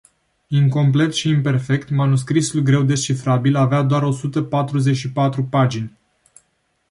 Incomplet 0.47 1.13
și 1.13 1.29
imperfect, 1.29 1.89
manuscrisul 1.89 2.61
greu 2.61 2.83
descifrabil 2.83 3.55
avea 3.55 3.81
doar 3.81 4.03
o 4.03 4.11
sută 4.11 4.41
patruzeci 4.41 4.97
și 4.97 5.11
patru 5.11 5.43
pagini. 5.43 5.97